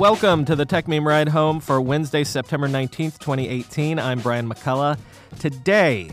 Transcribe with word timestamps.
Welcome 0.00 0.46
to 0.46 0.56
the 0.56 0.64
Techmeme 0.64 1.04
Ride 1.04 1.28
Home 1.28 1.60
for 1.60 1.78
Wednesday, 1.78 2.24
September 2.24 2.66
19th, 2.66 3.18
2018. 3.18 3.98
I'm 3.98 4.20
Brian 4.20 4.48
McCullough. 4.48 4.98
Today, 5.38 6.12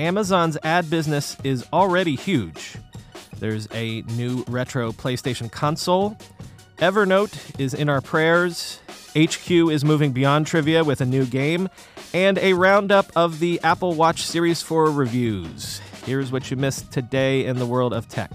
Amazon's 0.00 0.58
ad 0.64 0.90
business 0.90 1.36
is 1.44 1.64
already 1.72 2.16
huge. 2.16 2.74
There's 3.38 3.68
a 3.72 4.02
new 4.16 4.42
retro 4.48 4.90
PlayStation 4.90 5.52
console. 5.52 6.18
Evernote 6.78 7.60
is 7.60 7.74
in 7.74 7.88
our 7.88 8.00
prayers. 8.00 8.80
HQ 9.16 9.48
is 9.48 9.84
moving 9.84 10.10
beyond 10.10 10.48
trivia 10.48 10.82
with 10.82 11.00
a 11.00 11.06
new 11.06 11.24
game. 11.24 11.68
And 12.12 12.38
a 12.38 12.54
roundup 12.54 13.12
of 13.14 13.38
the 13.38 13.60
Apple 13.62 13.94
Watch 13.94 14.22
Series 14.22 14.62
4 14.62 14.90
reviews. 14.90 15.80
Here's 16.04 16.32
what 16.32 16.50
you 16.50 16.56
missed 16.56 16.90
today 16.90 17.44
in 17.44 17.60
the 17.60 17.66
world 17.66 17.92
of 17.92 18.08
tech. 18.08 18.32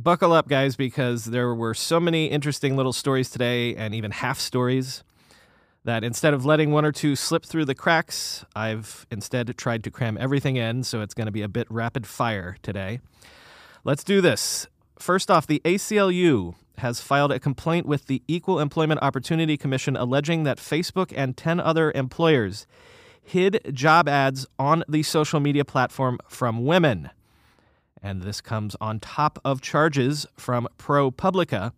Buckle 0.00 0.32
up, 0.32 0.46
guys, 0.46 0.76
because 0.76 1.24
there 1.24 1.52
were 1.52 1.74
so 1.74 1.98
many 1.98 2.26
interesting 2.26 2.76
little 2.76 2.92
stories 2.92 3.30
today 3.30 3.74
and 3.74 3.96
even 3.96 4.12
half 4.12 4.38
stories 4.38 5.02
that 5.84 6.04
instead 6.04 6.32
of 6.34 6.44
letting 6.44 6.70
one 6.70 6.84
or 6.84 6.92
two 6.92 7.16
slip 7.16 7.44
through 7.44 7.64
the 7.64 7.74
cracks, 7.74 8.44
I've 8.54 9.08
instead 9.10 9.56
tried 9.58 9.82
to 9.82 9.90
cram 9.90 10.16
everything 10.16 10.54
in, 10.54 10.84
so 10.84 11.00
it's 11.00 11.14
going 11.14 11.26
to 11.26 11.32
be 11.32 11.42
a 11.42 11.48
bit 11.48 11.66
rapid 11.68 12.06
fire 12.06 12.56
today. 12.62 13.00
Let's 13.82 14.04
do 14.04 14.20
this. 14.20 14.68
First 15.00 15.32
off, 15.32 15.48
the 15.48 15.60
ACLU 15.64 16.54
has 16.76 17.00
filed 17.00 17.32
a 17.32 17.40
complaint 17.40 17.84
with 17.84 18.06
the 18.06 18.22
Equal 18.28 18.60
Employment 18.60 19.02
Opportunity 19.02 19.56
Commission 19.56 19.96
alleging 19.96 20.44
that 20.44 20.58
Facebook 20.58 21.12
and 21.16 21.36
10 21.36 21.58
other 21.58 21.90
employers 21.96 22.68
hid 23.20 23.60
job 23.72 24.08
ads 24.08 24.46
on 24.60 24.84
the 24.88 25.02
social 25.02 25.40
media 25.40 25.64
platform 25.64 26.20
from 26.28 26.64
women. 26.64 27.10
And 28.02 28.22
this 28.22 28.40
comes 28.40 28.76
on 28.80 29.00
top 29.00 29.38
of 29.44 29.60
charges 29.60 30.26
from 30.36 30.68
ProPublica 30.78 31.72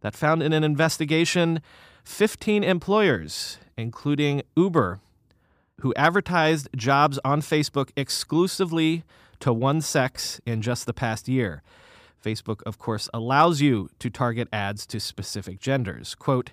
that 0.00 0.14
found 0.14 0.42
in 0.42 0.52
an 0.52 0.64
investigation 0.64 1.60
15 2.04 2.64
employers, 2.64 3.58
including 3.76 4.42
Uber, 4.56 5.00
who 5.80 5.94
advertised 5.94 6.68
jobs 6.76 7.18
on 7.24 7.40
Facebook 7.40 7.90
exclusively 7.96 9.04
to 9.40 9.52
one 9.52 9.80
sex 9.80 10.40
in 10.46 10.62
just 10.62 10.86
the 10.86 10.94
past 10.94 11.28
year. 11.28 11.62
Facebook, 12.24 12.62
of 12.62 12.78
course, 12.78 13.08
allows 13.12 13.60
you 13.60 13.90
to 13.98 14.08
target 14.08 14.48
ads 14.52 14.86
to 14.86 15.00
specific 15.00 15.58
genders. 15.58 16.14
Quote, 16.14 16.52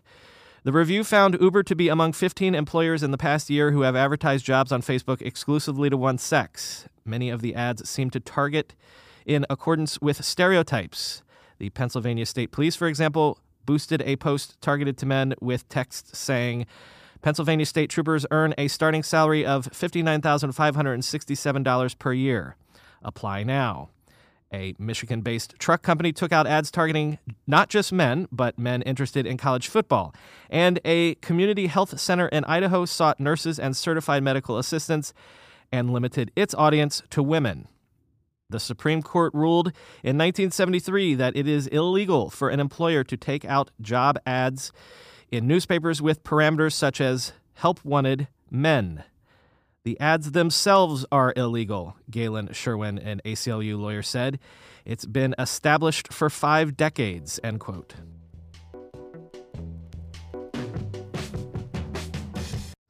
the 0.64 0.74
review 0.74 1.04
found 1.04 1.38
Uber 1.40 1.64
to 1.64 1.76
be 1.76 1.88
among 1.88 2.12
15 2.14 2.54
employers 2.54 3.02
in 3.02 3.12
the 3.12 3.18
past 3.18 3.50
year 3.50 3.72
who 3.72 3.82
have 3.82 3.96
advertised 3.96 4.46
jobs 4.46 4.72
on 4.72 4.82
Facebook 4.82 5.22
exclusively 5.22 5.90
to 5.90 5.96
one 5.96 6.18
sex. 6.18 6.88
Many 7.10 7.30
of 7.30 7.42
the 7.42 7.56
ads 7.56 7.90
seem 7.90 8.10
to 8.12 8.20
target 8.20 8.76
in 9.26 9.46
accordance 9.50 10.00
with 10.00 10.24
stereotypes. 10.24 11.24
The 11.58 11.72
Pennsylvania 11.72 12.26
State 12.26 12.52
Police, 12.52 12.76
for 12.76 12.88
example, 12.88 13.40
boosted 13.66 14.02
a 14.04 14.16
post 14.16 14.62
targeted 14.62 14.98
to 15.00 15.06
men 15.06 15.34
with 15.42 15.68
text 15.70 16.16
saying, 16.16 16.66
Pennsylvania 17.22 17.66
state 17.66 17.90
troopers 17.90 18.26
earn 18.32 18.54
a 18.58 18.70
starting 18.70 19.04
salary 19.04 19.46
of 19.46 19.70
$59,567 19.72 22.00
per 22.00 22.14
year. 22.14 22.56
Apply 23.04 23.44
now. 23.44 23.90
A 24.52 24.74
Michigan 24.80 25.22
based 25.22 25.54
truck 25.60 25.84
company 25.84 26.12
took 26.12 26.32
out 26.32 26.48
ads 26.48 26.72
targeting 26.72 27.20
not 27.46 27.70
just 27.70 27.94
men, 27.94 28.28
but 28.32 28.58
men 28.58 28.82
interested 28.82 29.28
in 29.28 29.38
college 29.38 29.68
football. 29.68 30.16
And 30.50 30.80
a 30.84 31.14
community 31.16 31.68
health 31.68 32.00
center 32.00 32.28
in 32.30 32.46
Idaho 32.46 32.86
sought 32.86 33.20
nurses 33.20 33.60
and 33.60 33.78
certified 33.78 34.24
medical 34.24 34.58
assistants 34.58 35.14
and 35.72 35.92
limited 35.92 36.32
its 36.36 36.54
audience 36.56 37.02
to 37.10 37.24
women. 37.24 37.68
The 38.50 38.60
Supreme 38.60 39.04
Court 39.04 39.34
ruled 39.36 39.68
in 40.02 40.18
1973 40.18 41.16
that 41.16 41.36
it 41.36 41.48
is 41.48 41.68
illegal 41.68 42.30
for 42.32 42.50
an 42.50 42.60
employer 42.60 43.04
to 43.04 43.16
take 43.16 43.46
out 43.46 43.70
job 43.80 44.18
ads 44.26 44.72
in 45.32 45.48
newspapers 45.48 46.02
with 46.02 46.24
parameters 46.24 46.74
such 46.74 47.00
as 47.00 47.34
help 47.54 47.84
wanted 47.86 48.28
men. 48.50 49.04
The 49.84 50.00
ads 50.00 50.32
themselves 50.32 51.06
are 51.12 51.34
illegal, 51.36 51.96
Galen 52.10 52.52
Sherwin, 52.52 52.98
an 52.98 53.22
ACLU 53.24 53.80
lawyer, 53.80 54.02
said. 54.02 54.40
It's 54.84 55.06
been 55.06 55.36
established 55.38 56.12
for 56.12 56.30
five 56.30 56.76
decades, 56.76 57.40
end 57.44 57.60
quote. 57.60 57.94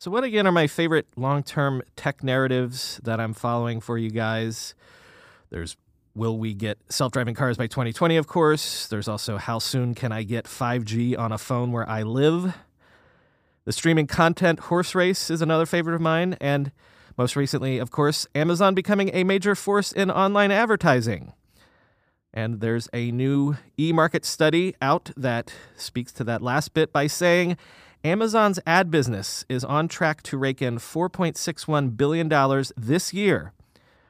So, 0.01 0.09
what 0.09 0.23
again 0.23 0.47
are 0.47 0.53
my 0.53 0.67
favorite 0.67 1.07
long 1.17 1.43
term 1.43 1.81
tech 1.97 2.23
narratives 2.23 3.01
that 3.03 3.19
I'm 3.19 3.33
following 3.33 3.81
for 3.81 3.97
you 3.97 4.09
guys? 4.09 4.73
There's 5.49 5.75
will 6.15 6.37
we 6.39 6.53
get 6.53 6.77
self 6.87 7.11
driving 7.11 7.35
cars 7.35 7.57
by 7.57 7.67
2020, 7.67 8.15
of 8.15 8.25
course. 8.25 8.87
There's 8.87 9.09
also 9.09 9.35
how 9.35 9.59
soon 9.59 9.93
can 9.93 10.13
I 10.13 10.23
get 10.23 10.45
5G 10.45 11.19
on 11.19 11.33
a 11.33 11.37
phone 11.37 11.73
where 11.73 11.87
I 11.87 12.03
live? 12.03 12.55
The 13.65 13.73
streaming 13.73 14.07
content 14.07 14.61
horse 14.61 14.95
race 14.95 15.29
is 15.29 15.41
another 15.41 15.65
favorite 15.65 15.95
of 15.95 16.01
mine. 16.01 16.37
And 16.39 16.71
most 17.17 17.35
recently, 17.35 17.77
of 17.77 17.91
course, 17.91 18.25
Amazon 18.33 18.75
becoming 18.75 19.11
a 19.13 19.25
major 19.25 19.53
force 19.53 19.91
in 19.91 20.09
online 20.09 20.49
advertising. 20.49 21.33
And 22.33 22.61
there's 22.61 22.87
a 22.93 23.11
new 23.11 23.57
e 23.77 23.91
market 23.91 24.23
study 24.23 24.75
out 24.81 25.11
that 25.17 25.53
speaks 25.75 26.13
to 26.13 26.23
that 26.23 26.41
last 26.41 26.73
bit 26.73 26.93
by 26.93 27.07
saying 27.07 27.57
Amazon's 28.03 28.59
ad 28.65 28.89
business 28.89 29.45
is 29.49 29.63
on 29.63 29.87
track 29.87 30.23
to 30.23 30.37
rake 30.37 30.61
in 30.61 30.77
$4.61 30.77 31.97
billion 31.97 32.29
this 32.77 33.13
year 33.13 33.53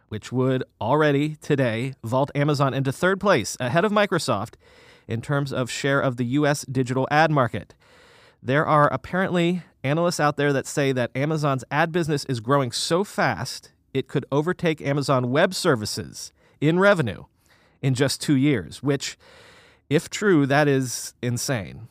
which 0.09 0.31
would 0.31 0.63
already 0.81 1.35
today 1.35 1.93
vault 2.03 2.29
Amazon 2.35 2.73
into 2.73 2.91
third 2.91 3.19
place 3.19 3.55
ahead 3.59 3.85
of 3.85 3.91
Microsoft 3.91 4.55
in 5.07 5.21
terms 5.21 5.53
of 5.53 5.71
share 5.71 6.01
of 6.01 6.17
the 6.17 6.25
U.S. 6.25 6.65
digital 6.65 7.07
ad 7.09 7.31
market. 7.31 7.73
There 8.43 8.65
are 8.65 8.91
apparently 8.91 9.63
analysts 9.83 10.19
out 10.19 10.35
there 10.35 10.51
that 10.51 10.67
say 10.67 10.91
that 10.91 11.11
Amazon's 11.15 11.63
ad 11.71 11.91
business 11.91 12.25
is 12.25 12.39
growing 12.39 12.71
so 12.71 13.03
fast 13.03 13.71
it 13.93 14.07
could 14.07 14.25
overtake 14.31 14.81
Amazon 14.81 15.31
Web 15.31 15.53
Services 15.53 16.31
in 16.59 16.79
revenue 16.79 17.23
in 17.81 17.93
just 17.93 18.21
two 18.21 18.35
years, 18.35 18.83
which, 18.83 19.17
if 19.89 20.09
true, 20.09 20.45
that 20.45 20.67
is 20.67 21.13
insane. 21.21 21.87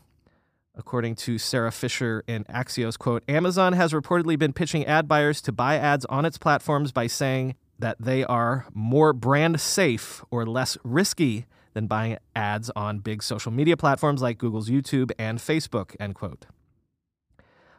According 0.79 1.17
to 1.17 1.39
Sara 1.39 1.73
Fischer 1.73 2.23
in 2.29 2.45
Axios, 2.45 2.97
quote, 2.97 3.25
Amazon 3.29 3.73
has 3.73 3.93
reportedly 3.93 4.39
been 4.39 4.53
pitching 4.53 4.87
ad 4.87 5.09
buyers 5.09 5.43
to 5.43 5.53
buy 5.53 5.77
ads 5.77 6.05
on 6.05 6.25
its 6.25 6.39
platforms 6.39 6.93
by 6.93 7.09
saying 7.09 7.57
that 7.81 7.97
they 7.99 8.25
are 8.25 8.65
more 8.73 9.13
brand 9.13 9.61
safe 9.61 10.25
or 10.31 10.47
less 10.47 10.79
risky 10.85 11.47
than 11.75 11.89
buying 11.89 12.17
ads 12.37 12.71
on 12.77 13.01
big 13.01 13.25
social 13.25 13.51
media 13.51 13.77
platforms 13.77 14.23
like 14.23 14.39
Google's 14.39 14.71
YouTube 14.71 15.11
and 15.19 15.41
Facebook, 15.41 15.97
end 15.99 16.15
quote. 16.15 16.47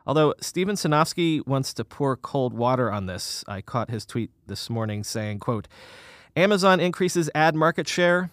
Although 0.06 0.34
Steven 0.42 0.76
Sinofsky 0.76 1.46
wants 1.48 1.74
to 1.76 1.86
pour 1.86 2.18
cold 2.18 2.54
water 2.54 2.92
on 2.92 3.06
this, 3.06 3.46
I 3.48 3.62
caught 3.62 3.90
his 3.90 4.06
tweet 4.06 4.32
this 4.48 4.70
morning 4.70 5.06
saying, 5.06 5.40
quote, 5.40 5.70
Amazon 6.36 6.82
increases 6.82 7.30
ad 7.34 7.56
market 7.56 7.88
share. 7.88 8.32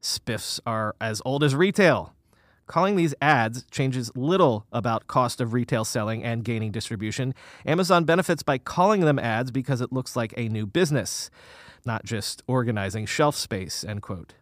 Spiffs 0.00 0.60
are 0.64 0.94
as 1.00 1.20
old 1.26 1.44
as 1.44 1.54
retail. 1.54 2.14
Calling 2.68 2.96
these 2.96 3.14
ads 3.22 3.64
changes 3.70 4.14
little 4.14 4.66
about 4.70 5.06
cost 5.06 5.40
of 5.40 5.54
retail 5.54 5.86
selling 5.86 6.22
and 6.22 6.44
gaining 6.44 6.70
distribution. 6.70 7.32
Amazon 7.64 8.04
benefits 8.04 8.42
by 8.42 8.58
calling 8.58 9.00
them 9.00 9.18
ads 9.18 9.50
because 9.50 9.80
it 9.80 9.90
looks 9.90 10.14
like 10.14 10.34
a 10.36 10.50
new 10.50 10.66
business, 10.66 11.30
not 11.86 12.04
just 12.04 12.42
organizing 12.46 13.06
shelf 13.06 13.34
space, 13.34 13.84
end 13.84 14.02
quote. 14.02 14.34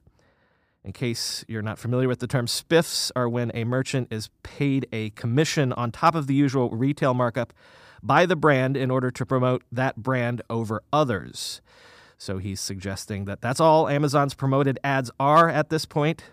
In 0.82 0.92
case 0.92 1.44
you're 1.46 1.62
not 1.62 1.78
familiar 1.78 2.08
with 2.08 2.18
the 2.18 2.26
term, 2.26 2.46
spiffs 2.46 3.12
are 3.14 3.28
when 3.28 3.52
a 3.54 3.62
merchant 3.62 4.08
is 4.10 4.28
paid 4.42 4.88
a 4.92 5.10
commission 5.10 5.72
on 5.74 5.92
top 5.92 6.16
of 6.16 6.26
the 6.26 6.34
usual 6.34 6.70
retail 6.70 7.14
markup 7.14 7.52
by 8.02 8.26
the 8.26 8.36
brand 8.36 8.76
in 8.76 8.90
order 8.90 9.12
to 9.12 9.24
promote 9.24 9.62
that 9.70 9.98
brand 9.98 10.42
over 10.50 10.82
others. 10.92 11.60
So 12.18 12.38
he's 12.38 12.60
suggesting 12.60 13.26
that 13.26 13.40
that's 13.40 13.60
all 13.60 13.88
Amazon's 13.88 14.34
promoted 14.34 14.80
ads 14.82 15.12
are 15.20 15.48
at 15.48 15.70
this 15.70 15.86
point 15.86 16.24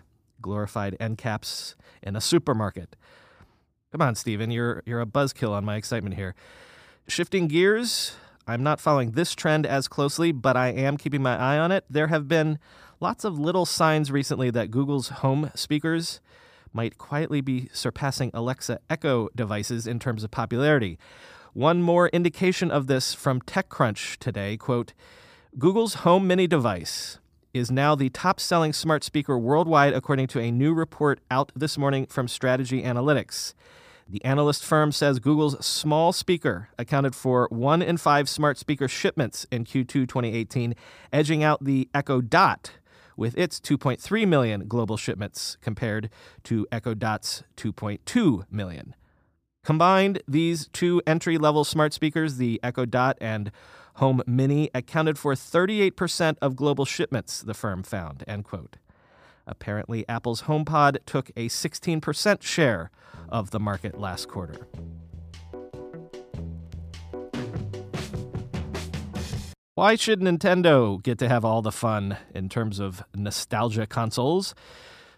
glorified 0.43 0.95
end 0.99 1.17
caps 1.17 1.75
in 2.03 2.15
a 2.15 2.21
supermarket. 2.21 2.95
Come 3.91 4.03
on, 4.03 4.13
Steven, 4.13 4.51
you're, 4.51 4.83
you're 4.85 5.01
a 5.01 5.07
buzzkill 5.07 5.51
on 5.51 5.65
my 5.65 5.75
excitement 5.75 6.15
here. 6.15 6.35
Shifting 7.07 7.47
gears, 7.47 8.15
I'm 8.45 8.61
not 8.61 8.79
following 8.79 9.11
this 9.11 9.33
trend 9.33 9.65
as 9.65 9.87
closely, 9.87 10.31
but 10.31 10.55
I 10.55 10.67
am 10.67 10.97
keeping 10.97 11.23
my 11.23 11.37
eye 11.37 11.57
on 11.57 11.71
it. 11.71 11.85
There 11.89 12.07
have 12.07 12.27
been 12.27 12.59
lots 12.99 13.23
of 13.23 13.39
little 13.39 13.65
signs 13.65 14.11
recently 14.11 14.49
that 14.51 14.69
Google's 14.69 15.09
home 15.09 15.49
speakers 15.55 16.21
might 16.73 16.97
quietly 16.97 17.41
be 17.41 17.69
surpassing 17.71 18.31
Alexa 18.33 18.79
Echo 18.89 19.29
devices 19.35 19.87
in 19.87 19.99
terms 19.99 20.23
of 20.23 20.31
popularity. 20.31 20.97
One 21.53 21.81
more 21.81 22.07
indication 22.09 22.71
of 22.71 22.87
this 22.87 23.13
from 23.13 23.41
TechCrunch 23.41 24.17
today, 24.17 24.57
quote, 24.57 24.93
Google's 25.59 25.95
Home 25.95 26.25
Mini 26.25 26.47
device 26.47 27.19
is 27.53 27.69
now 27.69 27.93
the 27.93 28.09
top 28.09 28.39
selling 28.39 28.73
smart 28.73 29.03
speaker 29.03 29.37
worldwide, 29.37 29.93
according 29.93 30.27
to 30.27 30.39
a 30.39 30.51
new 30.51 30.73
report 30.73 31.19
out 31.29 31.51
this 31.55 31.77
morning 31.77 32.07
from 32.07 32.27
Strategy 32.27 32.81
Analytics. 32.81 33.53
The 34.09 34.23
analyst 34.25 34.65
firm 34.65 34.91
says 34.91 35.19
Google's 35.19 35.63
small 35.65 36.11
speaker 36.11 36.69
accounted 36.77 37.15
for 37.15 37.47
one 37.51 37.81
in 37.81 37.97
five 37.97 38.27
smart 38.27 38.57
speaker 38.57 38.87
shipments 38.87 39.45
in 39.51 39.65
Q2 39.65 39.87
2018, 39.87 40.73
edging 41.13 41.43
out 41.43 41.63
the 41.63 41.87
Echo 41.93 42.21
Dot, 42.21 42.71
with 43.15 43.37
its 43.37 43.59
2.3 43.59 44.27
million 44.27 44.67
global 44.67 44.97
shipments 44.97 45.57
compared 45.61 46.09
to 46.43 46.65
Echo 46.71 46.95
Dot's 46.95 47.43
2.2 47.55 48.45
million. 48.51 48.95
Combined, 49.63 50.21
these 50.27 50.67
two 50.73 51.01
entry 51.07 51.37
level 51.37 51.63
smart 51.63 51.93
speakers, 51.93 52.35
the 52.35 52.59
Echo 52.63 52.85
Dot 52.85 53.17
and 53.21 53.51
Home 53.95 54.21
Mini, 54.25 54.69
accounted 54.73 55.19
for 55.19 55.33
38% 55.35 56.37
of 56.41 56.55
global 56.55 56.85
shipments, 56.85 57.41
the 57.41 57.53
firm 57.53 57.83
found. 57.83 58.23
End 58.27 58.43
quote. 58.43 58.77
Apparently, 59.45 60.07
Apple's 60.09 60.43
HomePod 60.43 60.97
took 61.05 61.29
a 61.35 61.49
16% 61.49 62.41
share 62.41 62.89
of 63.29 63.51
the 63.51 63.59
market 63.59 63.99
last 63.99 64.27
quarter. 64.27 64.67
Why 69.75 69.95
should 69.95 70.21
Nintendo 70.21 71.01
get 71.01 71.17
to 71.19 71.27
have 71.27 71.43
all 71.43 71.61
the 71.61 71.71
fun 71.71 72.17
in 72.33 72.47
terms 72.47 72.79
of 72.79 73.03
nostalgia 73.15 73.87
consoles? 73.87 74.53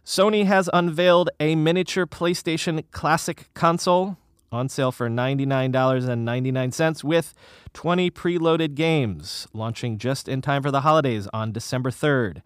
Sony 0.06 0.46
has 0.46 0.70
unveiled 0.72 1.30
a 1.40 1.56
miniature 1.56 2.06
PlayStation 2.06 2.84
Classic 2.92 3.50
console 3.54 4.18
on 4.56 4.70
sale 4.70 4.92
for 4.92 5.10
$99.99 5.10 7.04
with 7.04 7.34
20 7.74 8.10
preloaded 8.10 8.74
games, 8.74 9.48
launching 9.54 9.98
just 9.98 10.28
in 10.28 10.42
time 10.42 10.64
for 10.64 10.72
the 10.72 10.82
holidays 10.82 11.28
on 11.34 11.52
December 11.52 11.92
3rd. 11.92 12.42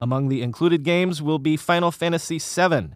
Among 0.00 0.28
the 0.28 0.42
included 0.42 0.82
games 0.82 1.22
will 1.22 1.38
be 1.38 1.56
Final 1.56 1.90
Fantasy 1.90 2.38
VII, 2.38 2.94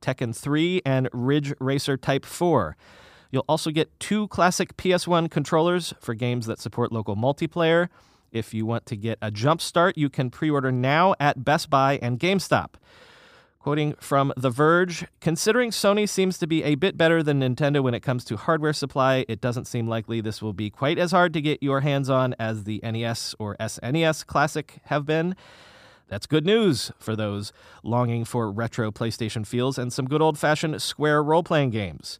Tekken 0.00 0.36
3, 0.36 0.82
and 0.84 1.08
Ridge 1.12 1.54
Racer 1.60 1.96
Type 1.96 2.24
4. 2.24 2.76
You'll 3.30 3.44
also 3.48 3.70
get 3.70 3.98
two 4.00 4.28
classic 4.28 4.76
PS1 4.76 5.30
controllers 5.30 5.94
for 6.00 6.14
games 6.14 6.46
that 6.46 6.60
support 6.60 6.92
local 6.92 7.16
multiplayer. 7.16 7.88
If 8.30 8.52
you 8.52 8.66
want 8.66 8.86
to 8.86 8.96
get 8.96 9.18
a 9.22 9.30
jump 9.30 9.60
start, 9.60 9.96
you 9.96 10.10
can 10.10 10.30
pre 10.30 10.50
order 10.50 10.72
now 10.72 11.14
at 11.20 11.44
Best 11.44 11.70
Buy 11.70 11.98
and 12.02 12.18
GameStop. 12.18 12.74
Quoting 13.62 13.94
from 14.00 14.32
The 14.36 14.50
Verge 14.50 15.06
Considering 15.20 15.70
Sony 15.70 16.08
seems 16.08 16.36
to 16.38 16.48
be 16.48 16.64
a 16.64 16.74
bit 16.74 16.96
better 16.96 17.22
than 17.22 17.38
Nintendo 17.38 17.80
when 17.80 17.94
it 17.94 18.00
comes 18.00 18.24
to 18.24 18.36
hardware 18.36 18.72
supply, 18.72 19.24
it 19.28 19.40
doesn't 19.40 19.68
seem 19.68 19.86
likely 19.86 20.20
this 20.20 20.42
will 20.42 20.52
be 20.52 20.68
quite 20.68 20.98
as 20.98 21.12
hard 21.12 21.32
to 21.34 21.40
get 21.40 21.62
your 21.62 21.82
hands 21.82 22.10
on 22.10 22.34
as 22.40 22.64
the 22.64 22.80
NES 22.82 23.36
or 23.38 23.54
SNES 23.60 24.26
Classic 24.26 24.80
have 24.86 25.06
been. 25.06 25.36
That's 26.08 26.26
good 26.26 26.44
news 26.44 26.90
for 26.98 27.14
those 27.14 27.52
longing 27.84 28.24
for 28.24 28.50
retro 28.50 28.90
PlayStation 28.90 29.46
feels 29.46 29.78
and 29.78 29.92
some 29.92 30.06
good 30.06 30.22
old 30.22 30.40
fashioned 30.40 30.82
square 30.82 31.22
role 31.22 31.44
playing 31.44 31.70
games. 31.70 32.18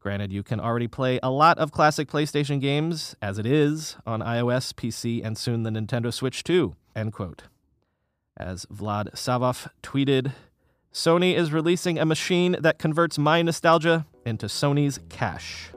Granted, 0.00 0.32
you 0.32 0.42
can 0.42 0.58
already 0.58 0.88
play 0.88 1.20
a 1.22 1.30
lot 1.30 1.58
of 1.58 1.70
classic 1.70 2.10
PlayStation 2.10 2.60
games 2.60 3.14
as 3.22 3.38
it 3.38 3.46
is 3.46 3.98
on 4.04 4.18
iOS, 4.20 4.74
PC, 4.74 5.24
and 5.24 5.38
soon 5.38 5.62
the 5.62 5.70
Nintendo 5.70 6.12
Switch 6.12 6.42
too. 6.42 6.74
End 6.96 7.12
quote. 7.12 7.44
As 8.36 8.66
Vlad 8.66 9.12
Savov 9.12 9.68
tweeted, 9.80 10.32
Sony 10.92 11.34
is 11.34 11.52
releasing 11.52 11.98
a 11.98 12.04
machine 12.04 12.54
that 12.60 12.78
converts 12.78 13.18
my 13.18 13.40
nostalgia 13.40 14.04
into 14.26 14.44
Sony's 14.44 15.00
cash. 15.08 15.70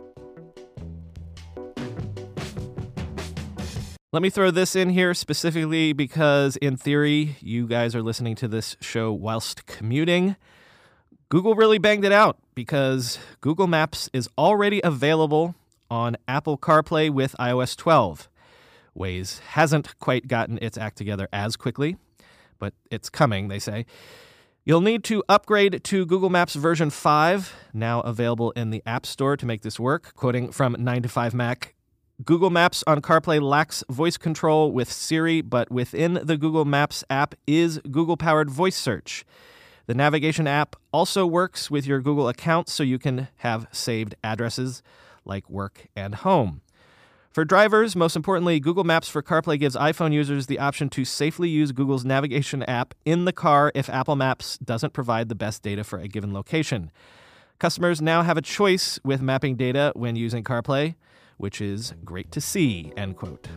Let 4.12 4.22
me 4.22 4.30
throw 4.30 4.52
this 4.52 4.76
in 4.76 4.90
here 4.90 5.14
specifically 5.14 5.94
because, 5.94 6.58
in 6.58 6.76
theory, 6.76 7.38
you 7.40 7.66
guys 7.66 7.96
are 7.96 8.02
listening 8.02 8.36
to 8.36 8.48
this 8.50 8.76
show 8.82 9.14
whilst 9.14 9.66
commuting. 9.66 10.36
Google 11.30 11.56
really 11.56 11.78
banged 11.78 12.04
it 12.04 12.12
out 12.12 12.38
because 12.54 13.18
Google 13.40 13.68
Maps 13.68 14.10
is 14.12 14.30
already 14.38 14.82
available 14.84 15.56
on 15.90 16.18
Apple 16.28 16.58
CarPlay 16.58 17.10
with 17.10 17.36
iOS 17.40 17.78
12. 17.78 18.30
Waze 18.98 19.40
hasn't 19.40 19.98
quite 20.00 20.28
gotten 20.28 20.60
its 20.62 20.78
act 20.78 20.98
together 20.98 21.30
as 21.32 21.56
quickly, 21.56 21.96
but 22.60 22.74
it's 22.92 23.10
coming, 23.10 23.48
they 23.48 23.60
say. 23.60 23.86
You'll 24.68 24.82
need 24.82 25.04
to 25.04 25.24
upgrade 25.30 25.84
to 25.84 26.08
Google 26.08 26.32
Maps 26.32 26.56
version 26.56 26.90
5, 26.90 27.54
now 27.72 28.02
available 28.02 28.50
in 28.54 28.72
the 28.72 28.82
App 28.84 29.06
Store 29.06 29.38
to 29.38 29.46
make 29.46 29.62
this 29.62 29.80
work. 29.80 30.16
Quoting 30.16 30.52
from 30.52 30.76
9to5Mac 30.78 31.74
Google 32.24 32.50
Maps 32.50 32.84
on 32.88 33.00
CarPlay 33.00 33.40
lacks 33.40 33.84
voice 33.92 34.18
control 34.18 34.72
with 34.72 34.92
Siri, 34.92 35.42
but 35.42 35.70
within 35.70 36.20
the 36.24 36.36
Google 36.36 36.66
Maps 36.66 37.04
app 37.12 37.36
is 37.46 37.78
Google 37.92 38.18
powered 38.18 38.50
voice 38.50 38.76
search. 38.76 39.24
The 39.86 39.94
navigation 39.94 40.48
app 40.48 40.76
also 40.92 41.28
works 41.28 41.70
with 41.70 41.86
your 41.86 42.02
Google 42.02 42.28
account 42.28 42.68
so 42.68 42.82
you 42.82 42.98
can 42.98 43.28
have 43.38 43.68
saved 43.72 44.16
addresses 44.24 44.82
like 45.26 45.48
work 45.48 45.86
and 45.96 46.16
home. 46.16 46.62
For 47.36 47.44
drivers, 47.44 47.98
most 47.98 48.16
importantly, 48.16 48.62
Google 48.62 48.86
Maps 48.86 49.10
for 49.10 49.22
CarPlay 49.22 49.60
gives 49.60 49.76
iPhone 49.76 50.14
users 50.14 50.48
the 50.48 50.58
option 50.58 50.88
to 50.92 51.04
safely 51.04 51.50
use 51.50 51.74
Google's 51.74 52.06
navigation 52.06 52.64
app 52.64 52.94
in 53.04 53.26
the 53.26 53.34
car 53.34 53.74
if 53.76 53.90
Apple 53.90 54.16
Maps 54.16 54.58
doesn't 54.60 54.94
provide 54.94 55.28
the 55.28 55.36
best 55.36 55.62
data 55.62 55.84
for 55.84 56.00
a 56.00 56.08
given 56.08 56.34
location. 56.34 56.92
Customers 57.60 58.02
now 58.02 58.22
have 58.22 58.38
a 58.38 58.42
choice 58.42 59.02
with 59.04 59.22
mapping 59.22 59.58
data 59.58 59.92
when 59.98 60.16
using 60.16 60.46
CarPlay, 60.46 60.96
which 61.36 61.60
is 61.60 61.94
great 62.06 62.32
to 62.32 62.40
see, 62.40 62.94
end 62.96 63.18
quote. 63.18 63.50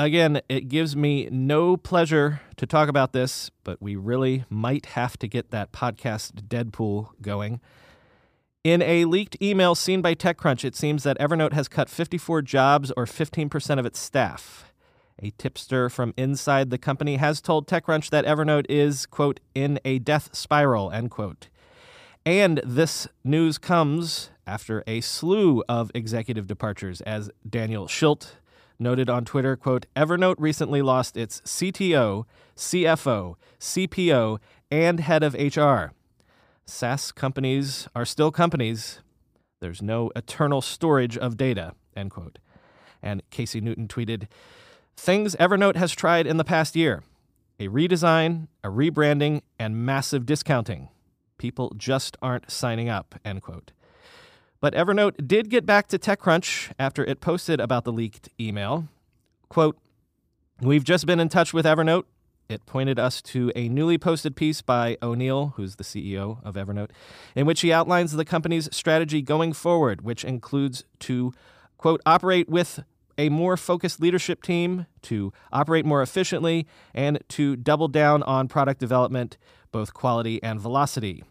Again, 0.00 0.40
it 0.48 0.68
gives 0.68 0.94
me 0.94 1.28
no 1.28 1.76
pleasure 1.76 2.40
to 2.56 2.66
talk 2.66 2.88
about 2.88 3.12
this, 3.12 3.50
but 3.64 3.82
we 3.82 3.96
really 3.96 4.44
might 4.48 4.86
have 4.86 5.18
to 5.18 5.26
get 5.26 5.50
that 5.50 5.72
podcast 5.72 6.46
Deadpool 6.46 7.08
going. 7.20 7.60
In 8.62 8.80
a 8.80 9.06
leaked 9.06 9.36
email 9.42 9.74
seen 9.74 10.00
by 10.00 10.14
TechCrunch, 10.14 10.64
it 10.64 10.76
seems 10.76 11.02
that 11.02 11.18
Evernote 11.18 11.52
has 11.52 11.66
cut 11.66 11.88
54 11.88 12.42
jobs 12.42 12.92
or 12.96 13.06
15% 13.06 13.80
of 13.80 13.86
its 13.86 13.98
staff. 13.98 14.72
A 15.20 15.30
tipster 15.30 15.90
from 15.90 16.14
inside 16.16 16.70
the 16.70 16.78
company 16.78 17.16
has 17.16 17.40
told 17.40 17.66
TechCrunch 17.66 18.10
that 18.10 18.24
Evernote 18.24 18.66
is, 18.68 19.04
quote, 19.04 19.40
in 19.52 19.80
a 19.84 19.98
death 19.98 20.32
spiral, 20.32 20.92
end 20.92 21.10
quote. 21.10 21.48
And 22.24 22.60
this 22.64 23.08
news 23.24 23.58
comes 23.58 24.30
after 24.46 24.84
a 24.86 25.00
slew 25.00 25.64
of 25.68 25.90
executive 25.92 26.46
departures, 26.46 27.00
as 27.00 27.30
Daniel 27.48 27.88
Schildt 27.88 28.34
noted 28.78 29.10
on 29.10 29.24
Twitter, 29.24 29.56
quote, 29.56 29.86
Evernote 29.96 30.36
recently 30.38 30.82
lost 30.82 31.16
its 31.16 31.40
CTO, 31.42 32.24
CFO, 32.56 33.34
CPO, 33.58 34.38
and 34.70 35.00
head 35.00 35.22
of 35.22 35.34
HR. 35.34 35.92
SaaS 36.66 37.12
companies 37.12 37.88
are 37.94 38.04
still 38.04 38.30
companies. 38.30 39.00
There's 39.60 39.82
no 39.82 40.10
eternal 40.14 40.60
storage 40.60 41.16
of 41.16 41.36
data, 41.36 41.74
end 41.96 42.10
quote. 42.10 42.38
And 43.02 43.22
Casey 43.30 43.60
Newton 43.60 43.88
tweeted, 43.88 44.28
Things 44.96 45.34
Evernote 45.36 45.76
has 45.76 45.92
tried 45.92 46.26
in 46.26 46.36
the 46.36 46.44
past 46.44 46.76
year 46.76 47.02
a 47.60 47.68
redesign, 47.68 48.46
a 48.62 48.68
rebranding, 48.68 49.42
and 49.58 49.84
massive 49.84 50.24
discounting. 50.26 50.88
People 51.38 51.72
just 51.76 52.16
aren't 52.22 52.50
signing 52.50 52.88
up, 52.88 53.16
end 53.24 53.42
quote. 53.42 53.72
But 54.60 54.74
Evernote 54.74 55.26
did 55.26 55.50
get 55.50 55.64
back 55.64 55.86
to 55.88 55.98
TechCrunch 55.98 56.72
after 56.78 57.04
it 57.04 57.20
posted 57.20 57.60
about 57.60 57.84
the 57.84 57.92
leaked 57.92 58.28
email. 58.40 58.88
Quote, 59.48 59.78
We've 60.60 60.82
just 60.82 61.06
been 61.06 61.20
in 61.20 61.28
touch 61.28 61.54
with 61.54 61.64
Evernote. 61.64 62.04
It 62.48 62.66
pointed 62.66 62.98
us 62.98 63.22
to 63.22 63.52
a 63.54 63.68
newly 63.68 63.98
posted 63.98 64.34
piece 64.34 64.62
by 64.62 64.96
O'Neill, 65.00 65.52
who's 65.56 65.76
the 65.76 65.84
CEO 65.84 66.44
of 66.44 66.56
Evernote, 66.56 66.90
in 67.36 67.46
which 67.46 67.60
he 67.60 67.72
outlines 67.72 68.12
the 68.12 68.24
company's 68.24 68.68
strategy 68.74 69.22
going 69.22 69.52
forward, 69.52 70.00
which 70.00 70.24
includes 70.24 70.84
to, 71.00 71.32
quote, 71.76 72.00
operate 72.04 72.48
with 72.48 72.80
a 73.18 73.28
more 73.28 73.56
focused 73.56 74.00
leadership 74.00 74.42
team, 74.42 74.86
to 75.02 75.32
operate 75.52 75.84
more 75.84 76.02
efficiently, 76.02 76.66
and 76.94 77.18
to 77.28 77.54
double 77.54 77.88
down 77.88 78.22
on 78.24 78.48
product 78.48 78.80
development, 78.80 79.36
both 79.70 79.92
quality 79.92 80.42
and 80.42 80.58
velocity, 80.58 81.22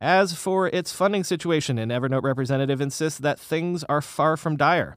as 0.00 0.32
for 0.32 0.68
its 0.68 0.92
funding 0.92 1.24
situation, 1.24 1.78
an 1.78 1.88
Evernote 1.88 2.22
representative 2.22 2.80
insists 2.80 3.18
that 3.18 3.38
things 3.38 3.84
are 3.84 4.00
far 4.00 4.36
from 4.36 4.56
dire. 4.56 4.96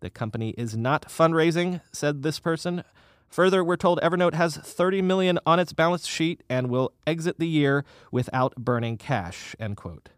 The 0.00 0.10
company 0.10 0.50
is 0.56 0.76
not 0.76 1.08
fundraising, 1.08 1.82
said 1.92 2.22
this 2.22 2.40
person. 2.40 2.82
Further, 3.28 3.62
we're 3.62 3.76
told 3.76 4.00
Evernote 4.00 4.34
has 4.34 4.56
30 4.56 5.02
million 5.02 5.38
on 5.46 5.60
its 5.60 5.72
balance 5.72 6.06
sheet 6.06 6.42
and 6.48 6.68
will 6.68 6.92
exit 7.06 7.38
the 7.38 7.46
year 7.46 7.84
without 8.10 8.54
burning 8.56 8.96
cash, 8.96 9.54
end 9.60 9.76
quote. 9.76 10.08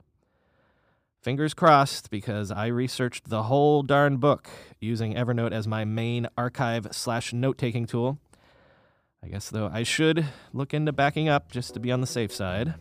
Fingers 1.20 1.52
crossed 1.52 2.10
because 2.10 2.50
I 2.50 2.66
researched 2.66 3.28
the 3.28 3.44
whole 3.44 3.82
darn 3.82 4.16
book 4.16 4.48
using 4.80 5.14
Evernote 5.14 5.52
as 5.52 5.68
my 5.68 5.84
main 5.84 6.26
archive 6.36 6.88
slash 6.90 7.32
note 7.32 7.58
taking 7.58 7.86
tool. 7.86 8.18
I 9.22 9.28
guess, 9.28 9.50
though, 9.50 9.70
I 9.72 9.84
should 9.84 10.26
look 10.52 10.74
into 10.74 10.92
backing 10.92 11.28
up 11.28 11.52
just 11.52 11.74
to 11.74 11.80
be 11.80 11.92
on 11.92 12.00
the 12.00 12.08
safe 12.08 12.32
side. 12.32 12.74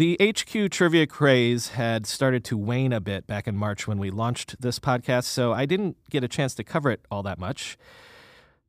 The 0.00 0.16
HQ 0.18 0.70
trivia 0.70 1.06
craze 1.06 1.72
had 1.72 2.06
started 2.06 2.42
to 2.44 2.56
wane 2.56 2.90
a 2.90 3.02
bit 3.02 3.26
back 3.26 3.46
in 3.46 3.54
March 3.54 3.86
when 3.86 3.98
we 3.98 4.10
launched 4.10 4.58
this 4.58 4.78
podcast, 4.78 5.24
so 5.24 5.52
I 5.52 5.66
didn't 5.66 5.98
get 6.08 6.24
a 6.24 6.28
chance 6.28 6.54
to 6.54 6.64
cover 6.64 6.90
it 6.90 7.04
all 7.10 7.22
that 7.24 7.38
much. 7.38 7.76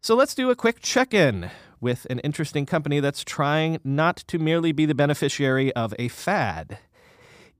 So 0.01 0.13
let's 0.13 0.35
do 0.35 0.49
a 0.49 0.57
quick 0.57 0.81
check 0.81 1.13
in. 1.13 1.49
with 1.79 2.05
an 2.09 2.19
interesting 2.19 2.65
company 2.65 2.99
that's 2.99 3.23
trying 3.23 3.79
not 3.81 4.17
to 4.27 4.39
merely 4.39 4.73
be 4.73 4.85
the 4.85 4.93
beneficiary 4.93 5.71
of 5.73 5.93
a 5.97 6.09
fad. 6.09 6.79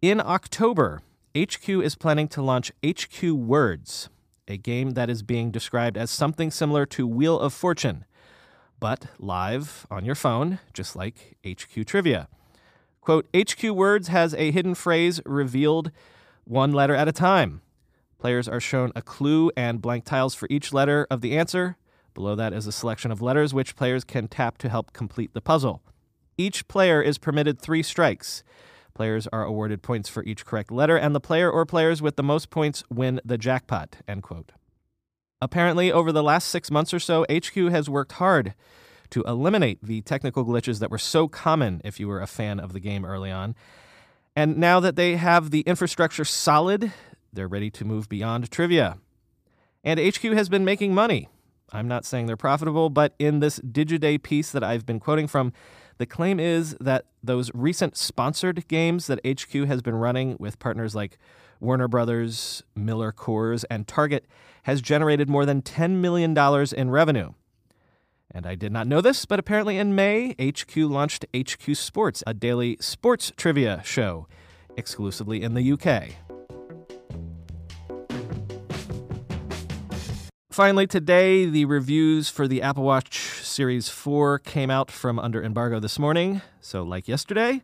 In 0.02 0.20
October, 0.20 1.02
HQ 1.34 1.70
is 1.70 1.96
planning 1.96 2.28
to 2.28 2.42
launch 2.42 2.74
HQ 2.86 3.24
Words, 3.24 4.10
a 4.50 4.58
game 4.58 4.92
that 4.96 5.10
is 5.10 5.24
being 5.24 5.50
described 5.50 5.96
as 5.96 6.12
something 6.12 6.52
similar 6.52 6.86
to 6.88 7.08
Wheel 7.08 7.40
of 7.40 7.54
Fortune, 7.54 8.04
but 8.82 9.06
live 9.18 9.88
on 9.90 10.04
your 10.04 10.16
phone, 10.16 10.60
just 10.74 10.98
like 10.98 11.38
HQ 11.48 11.86
Trivia. 11.86 12.28
Quote 13.02 13.28
HQ 13.36 13.64
Words 13.64 14.10
has 14.10 14.36
a 14.36 14.52
hidden 14.52 14.76
phrase 14.76 15.22
revealed 15.26 15.92
one 16.44 16.72
letter 16.72 16.94
at 16.94 17.08
a 17.08 17.12
time. 17.12 17.62
Players 18.20 18.48
are 18.48 18.60
shown 18.60 18.92
a 18.96 19.02
clue 19.02 19.52
and 19.58 19.82
blank 19.82 20.06
tiles 20.06 20.36
for 20.36 20.48
each 20.52 20.72
letter 20.72 21.08
of 21.10 21.22
the 21.22 21.36
answer. 21.36 21.78
Below 22.14 22.36
that 22.36 22.54
is 22.54 22.68
a 22.68 22.72
selection 22.72 23.12
of 23.12 23.20
letters 23.20 23.56
which 23.56 23.76
players 23.76 24.04
can 24.04 24.28
tap 24.28 24.60
to 24.60 24.70
help 24.70 24.94
complete 24.94 25.34
the 25.34 25.42
puzzle. 25.42 25.82
Each 26.38 26.68
player 26.68 27.02
is 27.02 27.18
permitted 27.18 27.60
three 27.60 27.82
strikes. 27.82 28.44
Players 28.94 29.28
are 29.34 29.44
awarded 29.44 29.82
points 29.82 30.08
for 30.08 30.24
each 30.24 30.46
correct 30.46 30.72
letter, 30.72 30.98
and 30.98 31.16
the 31.16 31.20
player 31.20 31.50
or 31.50 31.66
players 31.66 32.04
with 32.04 32.18
the 32.18 32.24
most 32.24 32.52
points 32.52 32.84
win 32.92 33.20
the 33.26 33.38
jackpot. 33.38 33.98
End 34.08 34.22
quote. 34.22 34.52
Apparently, 35.42 35.92
over 35.92 36.12
the 36.12 36.22
last 36.22 36.50
six 36.50 36.70
months 36.70 36.94
or 36.94 37.00
so, 37.00 37.26
HQ 37.32 37.56
has 37.56 37.90
worked 37.90 38.12
hard 38.14 38.54
to 39.12 39.24
eliminate 39.24 39.84
the 39.84 40.02
technical 40.02 40.44
glitches 40.44 40.80
that 40.80 40.90
were 40.90 40.98
so 40.98 41.28
common 41.28 41.82
if 41.84 42.00
you 42.00 42.08
were 42.08 42.22
a 42.22 42.28
fan 42.28 42.60
of 42.60 42.74
the 42.74 42.80
game 42.80 43.06
early 43.06 43.32
on. 43.32 43.56
And 44.36 44.58
now 44.58 44.80
that 44.80 44.96
they 44.96 45.18
have 45.18 45.52
the 45.52 45.62
infrastructure 45.62 46.26
solid, 46.26 46.92
they're 47.32 47.48
ready 47.48 47.70
to 47.72 47.86
move 47.86 48.10
beyond 48.10 48.50
trivia. 48.50 48.98
And 49.84 50.00
HQ 50.00 50.22
has 50.24 50.50
been 50.50 50.66
making 50.66 50.94
money. 50.94 51.30
I'm 51.74 51.88
not 51.88 52.06
saying 52.06 52.26
they're 52.26 52.38
profitable, 52.38 52.90
but 52.90 53.16
in 53.20 53.40
this 53.40 53.60
Digiday 53.60 54.22
piece 54.22 54.52
that 54.52 54.64
I've 54.64 54.86
been 54.86 55.00
quoting 55.00 55.28
from, 55.28 55.54
the 55.98 56.06
claim 56.06 56.40
is 56.40 56.76
that 56.82 57.06
those 57.24 57.52
recent 57.54 57.96
sponsored 57.96 58.68
games 58.68 59.08
that 59.08 59.20
HQ 59.26 59.68
has 59.68 59.82
been 59.82 59.96
running 59.96 60.36
with 60.40 60.60
partners 60.60 60.96
like 60.96 61.18
Warner 61.60 61.88
Brothers, 61.88 62.64
MillerCoors, 62.78 63.64
and 63.70 63.88
Target 63.88 64.26
has 64.64 64.82
generated 64.82 65.30
more 65.30 65.46
than 65.46 65.62
$10 65.62 65.98
million 65.98 66.36
in 66.76 66.90
revenue. 66.90 67.32
And 68.34 68.46
I 68.46 68.56
did 68.56 68.72
not 68.72 68.88
know 68.88 69.02
this, 69.02 69.26
but 69.26 69.40
apparently 69.40 69.78
in 69.78 69.94
May, 69.94 70.36
HQ 70.40 70.76
launched 70.78 71.26
HQ 71.36 71.76
Sports, 71.76 72.24
a 72.26 72.34
daily 72.34 72.78
sports 72.80 73.34
trivia 73.36 73.82
show 73.84 74.28
exclusively 74.78 75.44
in 75.44 75.54
the 75.54 75.74
UK. 75.74 76.16
Finally, 80.50 80.88
today, 80.88 81.46
the 81.46 81.66
reviews 81.66 82.30
for 82.30 82.48
the 82.48 82.62
Apple 82.62 82.84
Watch 82.84 83.18
Series 83.42 83.90
4 83.90 84.40
came 84.40 84.70
out 84.70 84.92
from 84.92 85.18
under 85.18 85.44
embargo 85.44 85.80
this 85.80 85.98
morning. 85.98 86.42
So, 86.60 86.84
like 86.84 87.08
yesterday, 87.08 87.64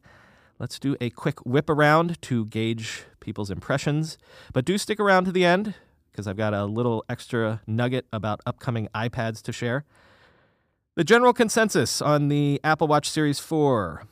let's 0.57 0.79
do 0.79 0.95
a 0.99 1.09
quick 1.09 1.45
whip 1.45 1.69
around 1.69 2.21
to 2.23 2.45
gauge 2.45 3.03
people's 3.19 3.51
impressions. 3.51 4.17
But 4.53 4.65
do 4.65 4.77
stick 4.77 4.99
around 4.99 5.25
to 5.25 5.31
the 5.31 5.45
end 5.45 5.75
because 6.11 6.27
I've 6.27 6.37
got 6.37 6.53
a 6.53 6.65
little 6.65 7.03
extra 7.09 7.61
nugget 7.67 8.05
about 8.11 8.39
upcoming 8.45 8.87
iPads 8.95 9.41
to 9.43 9.51
share. 9.53 9.85
The 10.97 11.03
general 11.03 11.31
consensus 11.31 12.01
on 12.01 12.27
the 12.27 12.59
Apple 12.63 12.87
Watch 12.87 13.07
Series 13.07 13.37
4 13.37 14.07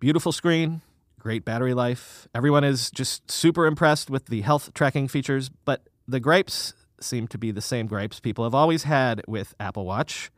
beautiful 0.00 0.32
screen, 0.32 0.82
great 1.20 1.44
battery 1.44 1.72
life. 1.72 2.26
Everyone 2.34 2.64
is 2.64 2.90
just 2.90 3.30
super 3.30 3.64
impressed 3.64 4.10
with 4.10 4.26
the 4.26 4.40
health 4.40 4.74
tracking 4.74 5.06
features, 5.06 5.50
but 5.64 5.88
the 6.08 6.18
gripes 6.18 6.74
seem 7.00 7.28
to 7.28 7.38
be 7.38 7.52
the 7.52 7.60
same 7.60 7.86
gripes 7.86 8.18
people 8.18 8.42
have 8.42 8.56
always 8.56 8.82
had 8.82 9.22
with 9.28 9.54
Apple 9.60 9.86
Watch. 9.86 10.32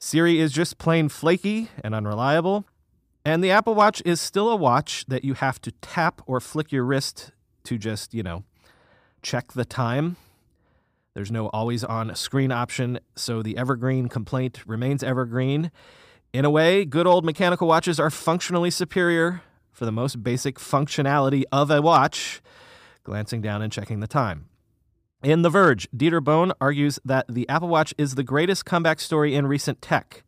Siri 0.00 0.40
is 0.40 0.50
just 0.50 0.76
plain 0.76 1.08
flaky 1.08 1.68
and 1.84 1.94
unreliable. 1.94 2.64
And 3.24 3.44
the 3.44 3.52
Apple 3.52 3.76
Watch 3.76 4.02
is 4.04 4.20
still 4.20 4.50
a 4.50 4.56
watch 4.56 5.06
that 5.06 5.24
you 5.24 5.34
have 5.34 5.60
to 5.60 5.70
tap 5.70 6.20
or 6.26 6.40
flick 6.40 6.72
your 6.72 6.82
wrist 6.82 7.30
to 7.62 7.78
just, 7.78 8.12
you 8.12 8.24
know, 8.24 8.42
check 9.22 9.52
the 9.52 9.64
time. 9.64 10.16
There's 11.16 11.32
no 11.32 11.46
always 11.46 11.82
on 11.82 12.14
screen 12.14 12.52
option, 12.52 13.00
so 13.14 13.42
the 13.42 13.56
evergreen 13.56 14.10
complaint 14.10 14.60
remains 14.66 15.02
evergreen. 15.02 15.70
In 16.34 16.44
a 16.44 16.50
way, 16.50 16.84
good 16.84 17.06
old 17.06 17.24
mechanical 17.24 17.66
watches 17.66 17.98
are 17.98 18.10
functionally 18.10 18.70
superior 18.70 19.40
for 19.72 19.86
the 19.86 19.92
most 19.92 20.22
basic 20.22 20.58
functionality 20.58 21.44
of 21.50 21.70
a 21.70 21.80
watch, 21.80 22.42
glancing 23.02 23.40
down 23.40 23.62
and 23.62 23.72
checking 23.72 24.00
the 24.00 24.06
time. 24.06 24.50
In 25.22 25.40
The 25.40 25.48
Verge, 25.48 25.88
Dieter 25.90 26.22
Bohn 26.22 26.52
argues 26.60 26.98
that 27.02 27.24
the 27.30 27.48
Apple 27.48 27.68
Watch 27.68 27.94
is 27.96 28.14
the 28.14 28.22
greatest 28.22 28.66
comeback 28.66 29.00
story 29.00 29.34
in 29.34 29.46
recent 29.46 29.80
tech. 29.80 30.22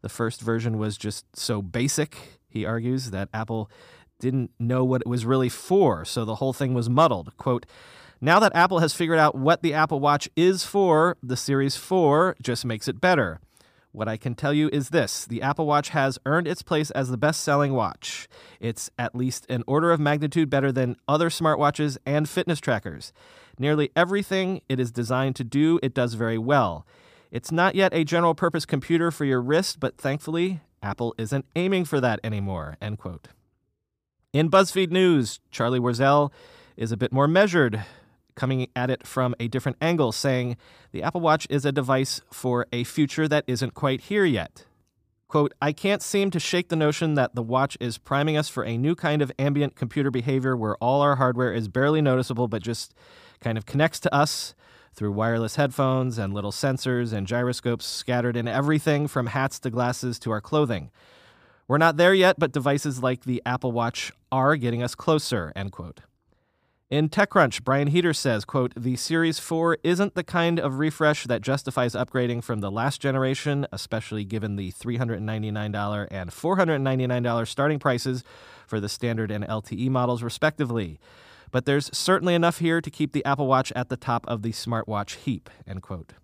The 0.00 0.08
first 0.08 0.40
version 0.40 0.78
was 0.78 0.98
just 0.98 1.26
so 1.36 1.62
basic, 1.62 2.40
he 2.48 2.66
argues, 2.66 3.12
that 3.12 3.28
Apple 3.32 3.70
didn't 4.18 4.50
know 4.58 4.84
what 4.84 5.02
it 5.02 5.06
was 5.06 5.24
really 5.24 5.48
for, 5.48 6.04
so 6.04 6.24
the 6.24 6.36
whole 6.36 6.52
thing 6.52 6.74
was 6.74 6.90
muddled. 6.90 7.36
Quote, 7.36 7.66
now 8.24 8.40
that 8.40 8.54
Apple 8.54 8.78
has 8.78 8.94
figured 8.94 9.18
out 9.18 9.34
what 9.34 9.62
the 9.62 9.74
Apple 9.74 10.00
Watch 10.00 10.30
is 10.34 10.64
for, 10.64 11.16
the 11.22 11.36
Series 11.36 11.76
4 11.76 12.36
just 12.40 12.64
makes 12.64 12.88
it 12.88 13.00
better. 13.00 13.38
What 13.92 14.08
I 14.08 14.16
can 14.16 14.34
tell 14.34 14.54
you 14.54 14.70
is 14.72 14.88
this 14.88 15.26
the 15.26 15.42
Apple 15.42 15.66
Watch 15.66 15.90
has 15.90 16.18
earned 16.24 16.48
its 16.48 16.62
place 16.62 16.90
as 16.92 17.10
the 17.10 17.18
best 17.18 17.42
selling 17.42 17.74
watch. 17.74 18.26
It's 18.60 18.90
at 18.98 19.14
least 19.14 19.44
an 19.50 19.62
order 19.66 19.92
of 19.92 20.00
magnitude 20.00 20.48
better 20.48 20.72
than 20.72 20.96
other 21.06 21.28
smartwatches 21.28 21.98
and 22.06 22.28
fitness 22.28 22.60
trackers. 22.60 23.12
Nearly 23.58 23.90
everything 23.94 24.62
it 24.68 24.80
is 24.80 24.90
designed 24.90 25.36
to 25.36 25.44
do, 25.44 25.78
it 25.82 25.92
does 25.94 26.14
very 26.14 26.38
well. 26.38 26.86
It's 27.30 27.52
not 27.52 27.74
yet 27.74 27.92
a 27.92 28.04
general 28.04 28.34
purpose 28.34 28.64
computer 28.64 29.10
for 29.10 29.26
your 29.26 29.42
wrist, 29.42 29.78
but 29.80 29.98
thankfully, 29.98 30.62
Apple 30.82 31.14
isn't 31.18 31.44
aiming 31.54 31.84
for 31.84 32.00
that 32.00 32.20
anymore. 32.24 32.78
End 32.80 32.98
quote. 32.98 33.28
In 34.32 34.50
BuzzFeed 34.50 34.90
News, 34.90 35.40
Charlie 35.50 35.78
Warzel 35.78 36.32
is 36.76 36.90
a 36.90 36.96
bit 36.96 37.12
more 37.12 37.28
measured, 37.28 37.84
coming 38.34 38.68
at 38.74 38.90
it 38.90 39.06
from 39.06 39.34
a 39.38 39.48
different 39.48 39.78
angle, 39.80 40.12
saying 40.12 40.56
the 40.92 41.02
Apple 41.02 41.20
Watch 41.20 41.46
is 41.50 41.64
a 41.64 41.72
device 41.72 42.20
for 42.30 42.66
a 42.72 42.84
future 42.84 43.28
that 43.28 43.44
isn't 43.46 43.74
quite 43.74 44.02
here 44.02 44.24
yet. 44.24 44.66
Quote, 45.28 45.52
I 45.60 45.72
can't 45.72 46.02
seem 46.02 46.30
to 46.30 46.38
shake 46.38 46.68
the 46.68 46.76
notion 46.76 47.14
that 47.14 47.34
the 47.34 47.42
watch 47.42 47.76
is 47.80 47.98
priming 47.98 48.36
us 48.36 48.48
for 48.48 48.64
a 48.64 48.76
new 48.76 48.94
kind 48.94 49.20
of 49.20 49.32
ambient 49.38 49.74
computer 49.74 50.10
behavior 50.10 50.56
where 50.56 50.76
all 50.76 51.00
our 51.00 51.16
hardware 51.16 51.52
is 51.52 51.66
barely 51.66 52.00
noticeable 52.00 52.46
but 52.46 52.62
just 52.62 52.94
kind 53.40 53.58
of 53.58 53.66
connects 53.66 53.98
to 54.00 54.14
us 54.14 54.54
through 54.94 55.10
wireless 55.10 55.56
headphones 55.56 56.18
and 56.18 56.32
little 56.32 56.52
sensors 56.52 57.12
and 57.12 57.26
gyroscopes 57.26 57.84
scattered 57.84 58.36
in 58.36 58.46
everything 58.46 59.08
from 59.08 59.26
hats 59.26 59.58
to 59.58 59.70
glasses 59.70 60.20
to 60.20 60.30
our 60.30 60.40
clothing. 60.40 60.90
We're 61.66 61.78
not 61.78 61.96
there 61.96 62.14
yet, 62.14 62.38
but 62.38 62.52
devices 62.52 63.02
like 63.02 63.24
the 63.24 63.42
Apple 63.44 63.72
Watch 63.72 64.12
are 64.30 64.54
getting 64.54 64.82
us 64.82 64.94
closer, 64.94 65.52
end 65.56 65.72
quote. 65.72 66.00
In 66.94 67.08
TechCrunch, 67.08 67.64
Brian 67.64 67.88
Heater 67.88 68.12
says, 68.12 68.44
quote, 68.44 68.72
the 68.76 68.94
Series 68.94 69.40
4 69.40 69.78
isn't 69.82 70.14
the 70.14 70.22
kind 70.22 70.60
of 70.60 70.78
refresh 70.78 71.24
that 71.24 71.42
justifies 71.42 71.94
upgrading 71.94 72.44
from 72.44 72.60
the 72.60 72.70
last 72.70 73.00
generation, 73.00 73.66
especially 73.72 74.24
given 74.24 74.54
the 74.54 74.70
$399 74.70 76.08
and 76.12 76.30
$499 76.30 77.48
starting 77.48 77.80
prices 77.80 78.22
for 78.68 78.78
the 78.78 78.88
standard 78.88 79.32
and 79.32 79.44
LTE 79.44 79.90
models, 79.90 80.22
respectively 80.22 81.00
but 81.50 81.66
there's 81.66 81.96
certainly 81.96 82.34
enough 82.34 82.58
here 82.58 82.80
to 82.80 82.90
keep 82.90 83.12
the 83.12 83.24
Apple 83.24 83.46
Watch 83.46 83.72
at 83.76 83.88
the 83.88 83.96
top 83.96 84.24
of 84.26 84.42
the 84.42 84.50
smartwatch 84.50 85.16
heap, 85.16 85.48
end 85.68 85.82
quote. 85.82 86.14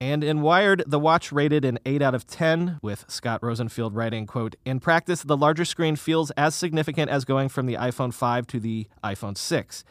And 0.00 0.22
in 0.22 0.42
Wired, 0.42 0.84
the 0.86 0.98
watch 0.98 1.32
rated 1.32 1.64
an 1.64 1.78
8 1.86 2.02
out 2.02 2.14
of 2.14 2.26
10, 2.26 2.80
with 2.82 3.06
Scott 3.08 3.42
Rosenfield 3.42 3.94
writing, 3.94 4.26
quote, 4.26 4.54
In 4.66 4.78
practice, 4.78 5.22
the 5.22 5.38
larger 5.38 5.64
screen 5.64 5.96
feels 5.96 6.30
as 6.32 6.54
significant 6.54 7.10
as 7.10 7.24
going 7.24 7.48
from 7.48 7.64
the 7.64 7.76
iPhone 7.76 8.12
5 8.12 8.46
to 8.48 8.60
the 8.60 8.88
iPhone 9.02 9.38
6. 9.38 9.84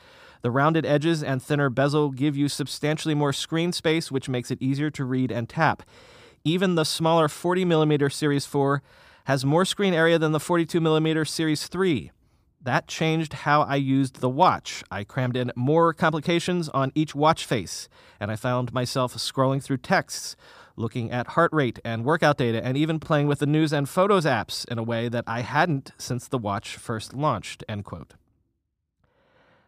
The 0.44 0.52
rounded 0.52 0.86
edges 0.86 1.24
and 1.24 1.42
thinner 1.42 1.72
bezel 1.72 2.12
give 2.12 2.38
you 2.38 2.50
substantially 2.50 3.16
more 3.16 3.34
screen 3.34 3.72
space, 3.72 4.12
which 4.12 4.30
makes 4.30 4.52
it 4.52 4.62
easier 4.62 4.92
to 4.92 5.04
read 5.04 5.32
and 5.32 5.50
tap. 5.50 5.82
Even 6.44 6.76
the 6.76 6.86
smaller 6.86 7.28
40mm 7.28 8.14
Series 8.14 8.46
4 8.46 8.84
has 9.24 9.44
more 9.44 9.66
screen 9.66 9.96
area 9.96 10.20
than 10.20 10.34
the 10.34 10.40
42mm 10.40 11.28
Series 11.28 11.66
3. 11.66 12.12
That 12.66 12.88
changed 12.88 13.34
how 13.34 13.62
I 13.62 13.76
used 13.76 14.22
the 14.22 14.30
watch. 14.30 14.84
I 14.90 15.04
crammed 15.04 15.38
in 15.38 15.52
more 15.56 15.94
complications 15.94 16.68
on 16.70 16.92
each 16.96 17.14
watch 17.14 17.46
face, 17.46 17.88
and 18.20 18.32
I 18.32 18.36
found 18.36 18.74
myself 18.74 19.14
scrolling 19.14 19.62
through 19.62 19.78
texts, 19.78 20.36
looking 20.76 21.12
at 21.12 21.28
heart 21.28 21.54
rate 21.54 21.78
and 21.86 22.04
workout 22.04 22.38
data, 22.38 22.66
and 22.66 22.76
even 22.76 23.00
playing 23.00 23.28
with 23.28 23.38
the 23.38 23.46
news 23.46 23.72
and 23.72 23.88
photos 23.88 24.26
apps 24.26 24.68
in 24.68 24.80
a 24.80 24.84
way 24.84 25.10
that 25.10 25.26
I 25.28 25.42
hadn't 25.42 25.92
since 26.00 26.28
the 26.28 26.40
watch 26.40 26.76
first 26.76 27.14
launched. 27.14 27.64
End 27.70 27.86
quote. 27.86 28.16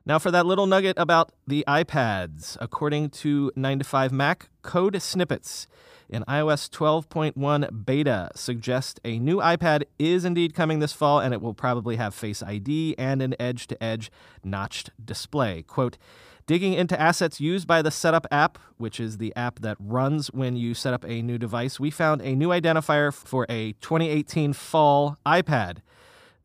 Now, 0.08 0.20
for 0.20 0.32
that 0.32 0.46
little 0.46 0.68
nugget 0.68 0.98
about 0.98 1.34
the 1.46 1.66
iPads, 1.68 2.56
according 2.62 3.10
to 3.10 3.52
9to5Mac, 3.58 4.44
code 4.62 5.02
snippets 5.02 5.68
in 6.08 6.24
iOS 6.30 6.70
12.1 6.70 7.86
beta 7.86 8.30
suggest 8.34 9.02
a 9.04 9.20
new 9.20 9.40
iPad 9.40 9.84
is 10.00 10.24
indeed 10.24 10.54
coming 10.54 10.80
this 10.80 10.94
fall, 10.94 11.20
and 11.20 11.34
it 11.34 11.42
will 11.42 11.54
probably 11.54 11.98
have 11.98 12.16
Face 12.16 12.42
ID 12.42 12.96
and 12.98 13.22
an 13.22 13.36
edge 13.38 13.68
to 13.68 13.84
edge 13.84 14.10
notched 14.46 14.92
display. 15.04 15.64
Quote, 15.64 15.98
digging 16.46 16.72
into 16.72 16.98
assets 16.98 17.42
used 17.42 17.68
by 17.68 17.82
the 17.82 17.92
Setup 17.92 18.26
app, 18.32 18.58
which 18.78 19.02
is 19.02 19.18
the 19.18 19.36
app 19.36 19.60
that 19.60 19.76
runs 19.78 20.28
when 20.28 20.56
you 20.56 20.74
set 20.74 20.94
up 20.94 21.04
a 21.04 21.22
new 21.22 21.38
device, 21.38 21.82
we 21.82 21.92
found 21.92 22.22
a 22.22 22.34
new 22.34 22.48
identifier 22.48 23.14
for 23.14 23.46
a 23.50 23.74
2018 23.82 24.54
fall 24.54 25.18
iPad. 25.26 25.80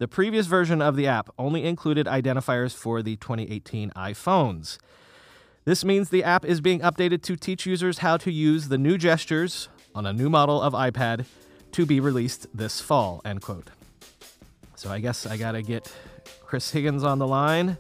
The 0.03 0.09
previous 0.09 0.49
version 0.49 0.83
of 0.83 0.97
the 0.97 1.07
app 1.07 1.31
only 1.39 1.63
included 1.63 2.09
identifiers 2.09 2.75
for 2.75 3.03
the 3.03 3.15
2018 3.15 3.93
iPhones. 3.95 4.79
This 5.65 5.85
means 5.85 6.09
the 6.09 6.25
app 6.25 6.45
is 6.45 6.61
being 6.61 6.81
updated 6.81 7.23
to 7.23 7.37
teach 7.37 7.67
users 7.67 7.99
how 7.99 8.17
to 8.17 8.33
use 8.33 8.67
the 8.67 8.79
new 8.79 8.99
gestures 8.99 9.69
on 9.95 10.05
a 10.05 10.13
new 10.13 10.29
model 10.29 10.61
of 10.61 10.73
iPad 10.73 11.25
to 11.71 11.87
be 11.87 12.01
released 12.01 12.49
this 12.53 12.81
fall, 12.81 13.23
end 13.25 13.43
quote. 13.43 13.71
So 14.75 14.91
I 14.91 14.99
guess 14.99 15.25
I 15.25 15.37
gotta 15.37 15.63
get 15.63 15.95
Chris 16.41 16.73
Higgins 16.73 17.05
on 17.05 17.21
the 17.21 17.29
line 17.29 17.79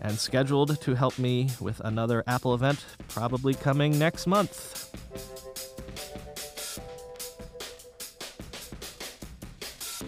and 0.00 0.18
scheduled 0.18 0.80
to 0.80 0.96
help 0.96 1.16
me 1.16 1.50
with 1.60 1.78
another 1.78 2.24
Apple 2.26 2.54
event, 2.54 2.84
probably 3.06 3.54
coming 3.54 3.96
next 4.00 4.26
month. 4.26 5.31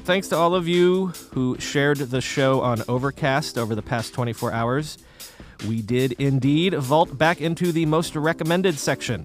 Thanks 0.05 0.29
to 0.29 0.37
all 0.37 0.55
of 0.55 0.69
you 0.69 1.07
who 1.33 1.59
shared 1.59 1.97
the 1.97 2.21
show 2.21 2.61
on 2.61 2.83
Overcast 2.89 3.57
over 3.57 3.75
the 3.75 3.81
past 3.81 4.13
24 4.13 4.53
hours. 4.53 4.99
We 5.67 5.81
did 5.81 6.13
indeed 6.13 6.75
vault 6.75 7.17
back 7.17 7.41
into 7.41 7.73
the 7.73 7.87
most 7.87 8.15
recommended 8.15 8.79
section. 8.79 9.25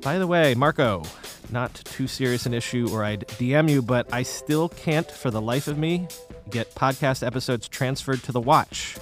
By 0.00 0.16
the 0.16 0.26
way, 0.26 0.54
Marco, 0.54 1.02
not 1.50 1.74
too 1.74 2.06
serious 2.06 2.46
an 2.46 2.54
issue 2.54 2.88
or 2.90 3.04
I'd 3.04 3.28
DM 3.28 3.68
you, 3.68 3.82
but 3.82 4.10
I 4.10 4.22
still 4.22 4.70
can't 4.70 5.10
for 5.10 5.30
the 5.30 5.42
life 5.42 5.68
of 5.68 5.76
me 5.76 6.08
get 6.48 6.74
podcast 6.74 7.24
episodes 7.24 7.68
transferred 7.68 8.22
to 8.22 8.32
the 8.32 8.40
watch. 8.40 8.96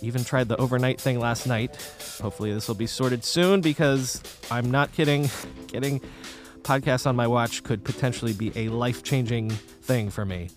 Even 0.00 0.24
tried 0.24 0.48
the 0.48 0.56
overnight 0.56 0.98
thing 0.98 1.20
last 1.20 1.46
night. 1.46 1.76
Hopefully, 2.22 2.54
this 2.54 2.66
will 2.66 2.76
be 2.76 2.86
sorted 2.86 3.26
soon 3.26 3.60
because 3.60 4.22
I'm 4.50 4.70
not 4.70 4.90
kidding. 4.92 5.28
Getting 5.66 6.00
podcasts 6.62 7.06
on 7.06 7.16
my 7.16 7.26
watch 7.26 7.62
could 7.62 7.84
potentially 7.84 8.32
be 8.32 8.52
a 8.56 8.68
life 8.68 9.02
changing 9.02 9.50
thing 9.50 10.10
for 10.10 10.24
me. 10.24 10.50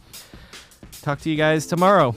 Talk 1.01 1.19
to 1.21 1.29
you 1.29 1.35
guys 1.35 1.65
tomorrow. 1.65 2.15